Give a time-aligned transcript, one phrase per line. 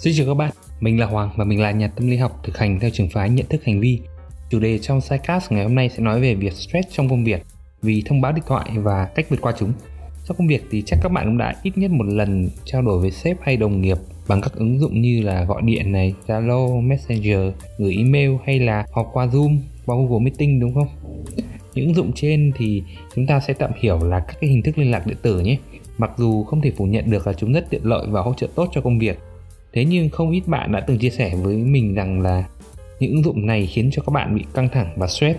[0.00, 2.58] Xin chào các bạn, mình là Hoàng và mình là nhà tâm lý học thực
[2.58, 4.00] hành theo trường phái nhận thức hành vi.
[4.50, 7.42] Chủ đề trong Sidecast ngày hôm nay sẽ nói về việc stress trong công việc
[7.82, 9.72] vì thông báo điện thoại và cách vượt qua chúng.
[10.24, 13.00] Trong công việc thì chắc các bạn cũng đã ít nhất một lần trao đổi
[13.00, 13.98] với sếp hay đồng nghiệp
[14.28, 18.84] bằng các ứng dụng như là gọi điện này, Zalo, Messenger, gửi email hay là
[18.92, 20.88] họp qua Zoom, qua Google Meeting đúng không?
[21.74, 22.82] Những ứng dụng trên thì
[23.14, 25.58] chúng ta sẽ tạm hiểu là các cái hình thức liên lạc điện tử nhé.
[25.98, 28.48] Mặc dù không thể phủ nhận được là chúng rất tiện lợi và hỗ trợ
[28.54, 29.18] tốt cho công việc,
[29.78, 32.44] thế nhưng không ít bạn đã từng chia sẻ với mình rằng là
[33.00, 35.38] những ứng dụng này khiến cho các bạn bị căng thẳng và stress.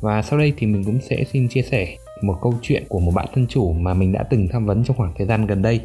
[0.00, 3.12] Và sau đây thì mình cũng sẽ xin chia sẻ một câu chuyện của một
[3.14, 5.80] bạn thân chủ mà mình đã từng tham vấn trong khoảng thời gian gần đây.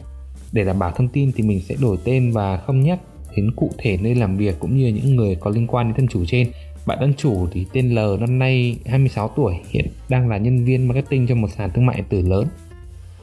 [0.52, 3.00] Để đảm bảo thông tin thì mình sẽ đổi tên và không nhắc
[3.36, 6.08] đến cụ thể nơi làm việc cũng như những người có liên quan đến thân
[6.08, 6.48] chủ trên.
[6.86, 10.88] Bạn thân chủ thì tên L, năm nay 26 tuổi, hiện đang là nhân viên
[10.88, 12.48] marketing cho một sàn thương mại điện tử lớn.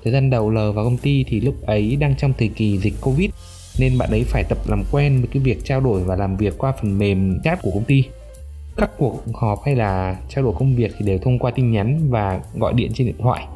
[0.04, 2.94] Thời gian đầu L vào công ty thì lúc ấy đang trong thời kỳ dịch
[3.00, 3.30] Covid
[3.78, 6.58] nên bạn ấy phải tập làm quen với cái việc trao đổi và làm việc
[6.58, 8.04] qua phần mềm chat của công ty.
[8.76, 12.10] Các cuộc họp hay là trao đổi công việc thì đều thông qua tin nhắn
[12.10, 13.46] và gọi điện trên điện thoại.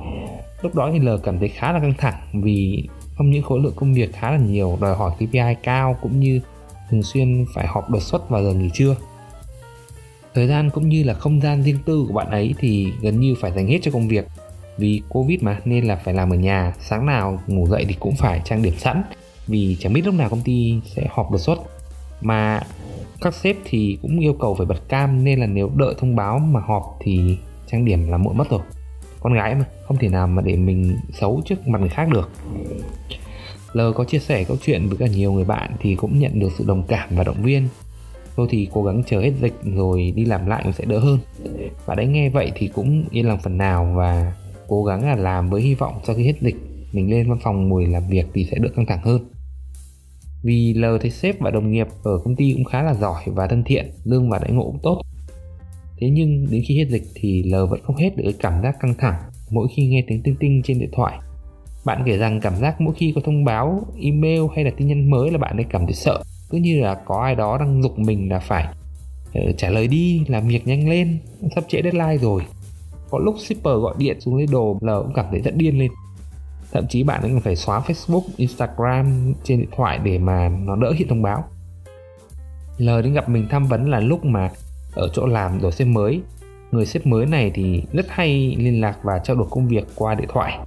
[0.63, 3.73] Lúc đó thì L cảm thấy khá là căng thẳng vì không những khối lượng
[3.77, 6.41] công việc khá là nhiều, đòi hỏi KPI cao cũng như
[6.91, 8.97] thường xuyên phải họp đột xuất vào giờ nghỉ trưa.
[10.35, 13.35] Thời gian cũng như là không gian riêng tư của bạn ấy thì gần như
[13.41, 14.27] phải dành hết cho công việc.
[14.79, 18.17] Vì covid mà, nên là phải làm ở nhà, sáng nào ngủ dậy thì cũng
[18.17, 19.03] phải trang điểm sẵn
[19.47, 21.59] vì chẳng biết lúc nào công ty sẽ họp đột xuất.
[22.21, 22.61] Mà
[23.21, 26.39] các sếp thì cũng yêu cầu phải bật cam nên là nếu đợi thông báo
[26.39, 28.61] mà họp thì trang điểm là muộn mất rồi.
[29.21, 32.31] Con gái mà, không thể nào mà để mình xấu trước mặt người khác được.
[33.73, 36.49] L có chia sẻ câu chuyện với cả nhiều người bạn thì cũng nhận được
[36.59, 37.69] sự đồng cảm và động viên.
[38.37, 41.19] Tôi thì cố gắng chờ hết dịch rồi đi làm lại cũng sẽ đỡ hơn.
[41.87, 44.33] Và đấy nghe vậy thì cũng yên lòng phần nào và
[44.69, 46.57] cố gắng là làm với hy vọng sau khi hết dịch,
[46.93, 49.29] mình lên văn phòng ngồi làm việc thì sẽ đỡ căng thẳng hơn
[50.47, 53.47] vì L thấy sếp và đồng nghiệp ở công ty cũng khá là giỏi và
[53.47, 55.03] thân thiện, lương và đãi ngộ cũng tốt.
[56.01, 58.95] Thế nhưng đến khi hết dịch thì L vẫn không hết được cảm giác căng
[58.99, 59.15] thẳng
[59.51, 61.19] mỗi khi nghe tiếng tinh tinh trên điện thoại.
[61.85, 65.11] Bạn kể rằng cảm giác mỗi khi có thông báo, email hay là tin nhắn
[65.11, 67.99] mới là bạn ấy cảm thấy sợ, cứ như là có ai đó đang dục
[67.99, 68.67] mình là phải
[69.35, 71.19] ờ, trả lời đi, làm việc nhanh lên,
[71.55, 72.43] sắp trễ deadline rồi.
[73.11, 75.91] Có lúc shipper gọi điện xuống lấy đồ, L cũng cảm thấy rất điên lên
[76.73, 80.93] thậm chí bạn còn phải xóa Facebook, Instagram trên điện thoại để mà nó đỡ
[80.97, 81.45] hiện thông báo.
[82.79, 84.51] Lời đến gặp mình tham vấn là lúc mà
[84.95, 86.21] ở chỗ làm đổi sếp mới.
[86.73, 90.15] Người sếp mới này thì rất hay liên lạc và trao đổi công việc qua
[90.15, 90.59] điện thoại.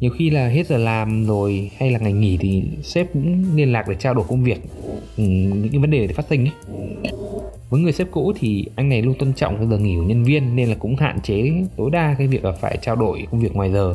[0.00, 3.72] Nhiều khi là hết giờ làm rồi hay là ngày nghỉ thì sếp cũng liên
[3.72, 4.62] lạc để trao đổi công việc
[5.16, 6.52] ừ, những cái vấn đề để phát sinh ấy.
[7.70, 10.24] Với người sếp cũ thì anh này luôn tôn trọng cái giờ nghỉ của nhân
[10.24, 13.40] viên nên là cũng hạn chế tối đa cái việc là phải trao đổi công
[13.40, 13.94] việc ngoài giờ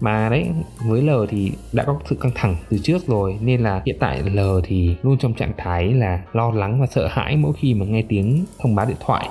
[0.00, 0.50] mà đấy,
[0.86, 4.22] với L thì đã có sự căng thẳng từ trước rồi, nên là hiện tại
[4.22, 7.86] L thì luôn trong trạng thái là lo lắng và sợ hãi mỗi khi mà
[7.86, 9.28] nghe tiếng thông báo điện thoại.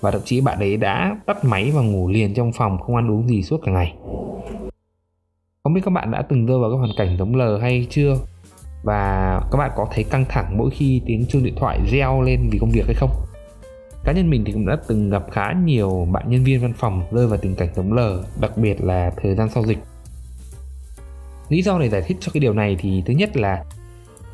[0.00, 3.10] Và thậm chí bạn ấy đã tắt máy và ngủ liền trong phòng, không ăn
[3.10, 3.94] uống gì suốt cả ngày.
[5.64, 8.16] Không biết các bạn đã từng rơi vào cái hoàn cảnh giống L hay chưa?
[8.84, 12.48] Và các bạn có thấy căng thẳng mỗi khi tiếng chuông điện thoại reo lên
[12.50, 13.10] vì công việc hay không?
[14.04, 17.02] Cá nhân mình thì cũng đã từng gặp khá nhiều bạn nhân viên văn phòng
[17.10, 17.98] rơi vào tình cảnh giống L,
[18.40, 19.78] đặc biệt là thời gian sau dịch
[21.48, 23.64] lý do để giải thích cho cái điều này thì thứ nhất là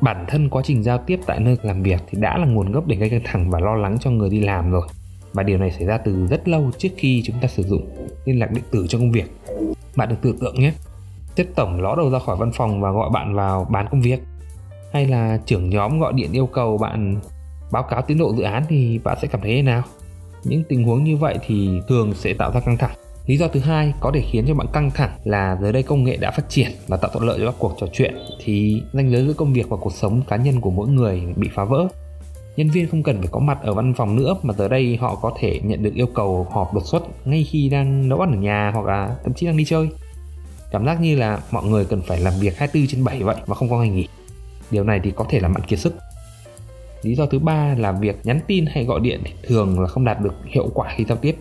[0.01, 2.87] bản thân quá trình giao tiếp tại nơi làm việc thì đã là nguồn gốc
[2.87, 4.87] để gây căng thẳng và lo lắng cho người đi làm rồi.
[5.33, 7.89] Và điều này xảy ra từ rất lâu trước khi chúng ta sử dụng
[8.25, 9.31] liên lạc điện tử cho công việc.
[9.95, 10.73] Bạn được tưởng tượng nhé
[11.37, 14.19] sếp tổng ló đầu ra khỏi văn phòng và gọi bạn vào bán công việc.
[14.93, 17.19] Hay là trưởng nhóm gọi điện yêu cầu bạn
[17.71, 19.83] báo cáo tiến độ dự án thì bạn sẽ cảm thấy thế nào?
[20.43, 22.95] Những tình huống như vậy thì thường sẽ tạo ra căng thẳng.
[23.25, 26.03] Lý do thứ hai có thể khiến cho bạn căng thẳng là giờ đây công
[26.03, 29.11] nghệ đã phát triển và tạo thuận lợi cho các cuộc trò chuyện thì ranh
[29.11, 31.87] giới giữa công việc và cuộc sống cá nhân của mỗi người bị phá vỡ.
[32.57, 35.15] Nhân viên không cần phải có mặt ở văn phòng nữa mà giờ đây họ
[35.15, 38.37] có thể nhận được yêu cầu họp đột xuất ngay khi đang nấu ăn ở
[38.37, 39.89] nhà hoặc là thậm chí đang đi chơi.
[40.71, 43.55] Cảm giác như là mọi người cần phải làm việc 24 trên 7 vậy và
[43.55, 44.07] không có ngày nghỉ.
[44.71, 45.95] Điều này thì có thể làm bạn kiệt sức.
[47.01, 50.05] Lý do thứ ba là việc nhắn tin hay gọi điện thì thường là không
[50.05, 51.35] đạt được hiệu quả khi giao tiếp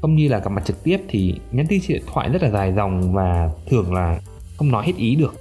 [0.00, 2.50] không như là gặp mặt trực tiếp thì nhắn tin trên điện thoại rất là
[2.50, 4.20] dài dòng và thường là
[4.56, 5.34] không nói hết ý được.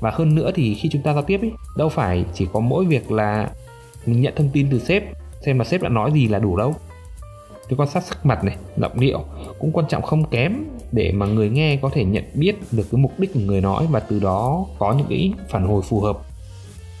[0.00, 2.84] Và hơn nữa thì khi chúng ta giao tiếp ấy đâu phải chỉ có mỗi
[2.84, 3.50] việc là
[4.06, 5.04] mình nhận thông tin từ sếp,
[5.46, 6.74] xem mà sếp đã nói gì là đủ đâu.
[7.68, 9.24] Cái quan sát sắc mặt này, giọng điệu
[9.58, 13.00] cũng quan trọng không kém để mà người nghe có thể nhận biết được cái
[13.00, 16.18] mục đích của người nói và từ đó có những cái phản hồi phù hợp.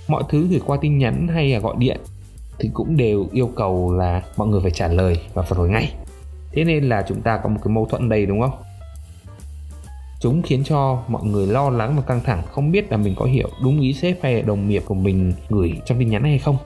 [0.08, 2.00] Mọi thứ gửi qua tin nhắn hay là gọi điện
[2.58, 5.92] thì cũng đều yêu cầu là mọi người phải trả lời và phản hồi ngay
[6.54, 8.58] thế nên là chúng ta có một cái mâu thuẫn đây, đúng không?
[10.20, 13.24] Chúng khiến cho mọi người lo lắng và căng thẳng, không biết là mình có
[13.24, 16.56] hiểu đúng ý sếp hay đồng nghiệp của mình gửi trong tin nhắn hay không.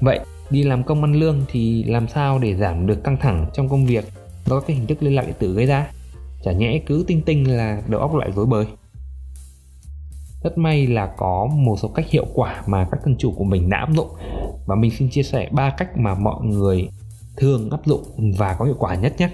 [0.00, 0.20] Vậy,
[0.50, 3.86] đi làm công ăn lương thì làm sao để giảm được căng thẳng trong công
[3.86, 4.04] việc?
[4.46, 5.90] Do các hình thức liên lạc điện tử gây ra.
[6.42, 8.66] Chả nhẽ cứ tinh tinh là đầu óc lại rối bời.
[10.42, 13.70] Rất may là có một số cách hiệu quả mà các thân chủ của mình
[13.70, 14.08] đã áp dụng.
[14.66, 16.88] Và mình xin chia sẻ ba cách mà mọi người
[17.36, 18.02] thường áp dụng
[18.38, 19.30] và có hiệu quả nhất nhé.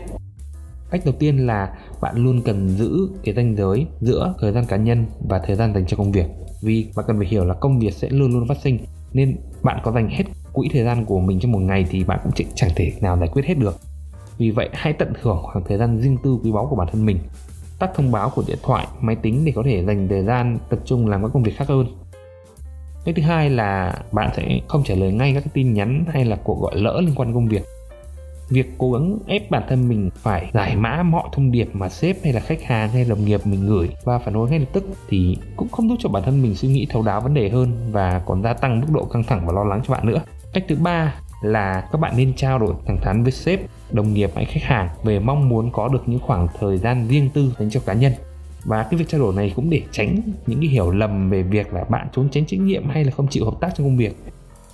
[0.90, 4.76] Cách đầu tiên là bạn luôn cần giữ cái ranh giới giữa thời gian cá
[4.76, 6.26] nhân và thời gian dành cho công việc.
[6.62, 8.78] Vì bạn cần phải hiểu là công việc sẽ luôn luôn phát sinh,
[9.12, 12.20] nên bạn có dành hết quỹ thời gian của mình trong một ngày thì bạn
[12.22, 13.76] cũng chẳng thể nào giải quyết hết được.
[14.38, 17.06] Vì vậy, hãy tận hưởng khoảng thời gian riêng tư quý báu của bản thân
[17.06, 17.18] mình.
[17.78, 20.78] Tắt thông báo của điện thoại, máy tính để có thể dành thời gian tập
[20.84, 21.86] trung làm các công việc khác hơn.
[23.04, 26.36] Cái thứ hai là bạn sẽ không trả lời ngay các tin nhắn hay là
[26.44, 27.62] cuộc gọi lỡ liên quan công việc
[28.48, 32.16] việc cố gắng ép bản thân mình phải giải mã mọi thông điệp mà sếp
[32.24, 34.84] hay là khách hàng hay đồng nghiệp mình gửi và phản hồi ngay lập tức
[35.08, 37.72] thì cũng không giúp cho bản thân mình suy nghĩ thấu đáo vấn đề hơn
[37.92, 40.20] và còn gia tăng mức độ căng thẳng và lo lắng cho bạn nữa.
[40.52, 43.60] Cách thứ ba là các bạn nên trao đổi thẳng thắn với sếp,
[43.90, 47.30] đồng nghiệp hay khách hàng về mong muốn có được những khoảng thời gian riêng
[47.34, 48.12] tư dành cho cá nhân.
[48.64, 51.74] Và cái việc trao đổi này cũng để tránh những cái hiểu lầm về việc
[51.74, 54.16] là bạn trốn tránh trách nhiệm hay là không chịu hợp tác trong công việc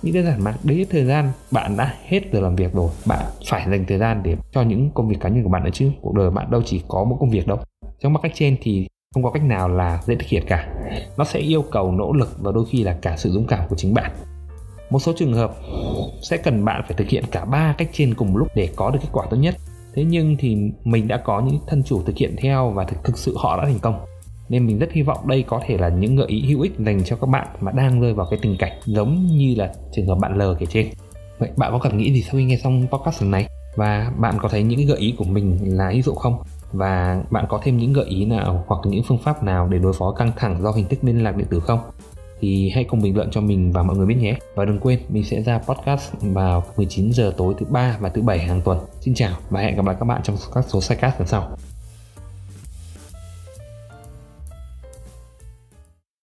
[0.03, 2.89] nghĩ đơn giản mà đấy thời gian bạn đã hết giờ làm việc rồi.
[3.05, 5.69] Bạn phải dành thời gian để cho những công việc cá nhân của bạn nữa
[5.73, 5.91] chứ.
[6.01, 7.59] Cuộc đời bạn đâu chỉ có một công việc đâu.
[7.99, 10.67] Trong ba cách trên thì không có cách nào là dễ thực hiện cả.
[11.17, 13.75] Nó sẽ yêu cầu nỗ lực và đôi khi là cả sự dũng cảm của
[13.75, 14.11] chính bạn.
[14.89, 15.55] Một số trường hợp
[16.21, 18.99] sẽ cần bạn phải thực hiện cả ba cách trên cùng lúc để có được
[19.01, 19.55] kết quả tốt nhất.
[19.95, 23.17] Thế nhưng thì mình đã có những thân chủ thực hiện theo và thực, thực
[23.17, 24.05] sự họ đã thành công
[24.53, 27.03] nên mình rất hy vọng đây có thể là những gợi ý hữu ích dành
[27.03, 30.15] cho các bạn mà đang rơi vào cái tình cảnh giống như là trường hợp
[30.15, 30.87] bạn L kể trên
[31.39, 34.35] vậy bạn có cảm nghĩ gì sau khi nghe xong podcast lần này và bạn
[34.41, 36.37] có thấy những cái gợi ý của mình là hữu dụng không
[36.71, 39.93] và bạn có thêm những gợi ý nào hoặc những phương pháp nào để đối
[39.93, 41.79] phó căng thẳng do hình thức liên lạc điện tử không
[42.41, 44.37] thì hãy cùng bình luận cho mình và mọi người biết nhé.
[44.55, 48.21] Và đừng quên, mình sẽ ra podcast vào 19 giờ tối thứ ba và thứ
[48.21, 48.79] bảy hàng tuần.
[49.01, 51.57] Xin chào và hẹn gặp lại các bạn trong các số sidecast lần sau.